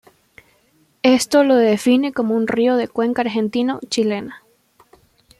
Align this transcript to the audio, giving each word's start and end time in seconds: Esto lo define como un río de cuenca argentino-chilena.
Esto 1.03 1.43
lo 1.43 1.55
define 1.57 2.11
como 2.11 2.35
un 2.35 2.47
río 2.47 2.75
de 2.75 2.87
cuenca 2.87 3.21
argentino-chilena. 3.21 4.41